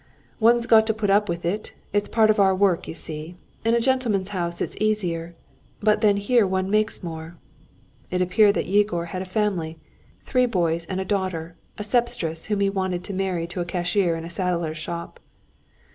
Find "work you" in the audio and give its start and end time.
2.55-2.95